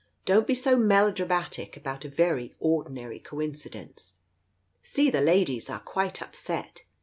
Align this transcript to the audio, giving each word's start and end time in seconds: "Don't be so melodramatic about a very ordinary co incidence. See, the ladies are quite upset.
"Don't 0.25 0.47
be 0.47 0.55
so 0.55 0.75
melodramatic 0.77 1.77
about 1.77 2.03
a 2.05 2.09
very 2.09 2.55
ordinary 2.59 3.19
co 3.19 3.39
incidence. 3.39 4.15
See, 4.81 5.11
the 5.11 5.21
ladies 5.21 5.69
are 5.69 5.81
quite 5.81 6.23
upset. 6.23 6.85